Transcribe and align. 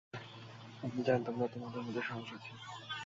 আমি 0.83 1.01
জানতাম 1.03 1.35
না 1.39 1.45
তোমাদের 1.47 1.81
মধ্যে 1.81 2.01
সাহস 2.01 2.29
আছে। 2.37 2.51